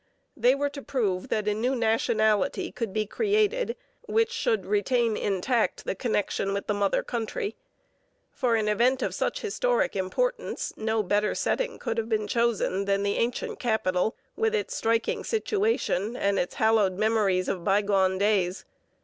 [0.35, 3.75] They were to prove that a new nationality could be created,
[4.07, 7.55] which should retain intact the connection with the mother country.
[8.31, 13.03] For an event of such historic importance no better setting could have been chosen than
[13.03, 18.65] the Ancient Capital, with its striking situation and its hallowed memories of bygone days.